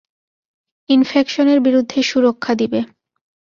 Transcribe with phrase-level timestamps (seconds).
[0.89, 2.79] ইনফেকশনের বিরুদ্ধে সুরক্ষা দিবে।